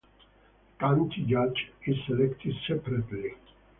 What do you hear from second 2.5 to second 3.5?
separately.